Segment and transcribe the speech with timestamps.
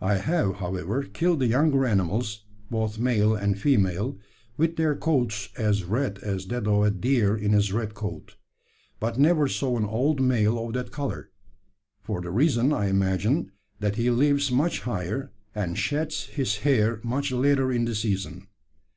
[0.00, 4.18] I have, however, killed the younger animals, both male and female,
[4.56, 8.34] with their coats as red as that of a deer in his red coat;
[8.98, 11.30] but never saw an old male of that colour,
[12.02, 17.30] for the reason, I imagine, that he lives much higher, and sheds his hair much
[17.30, 18.48] later in the season.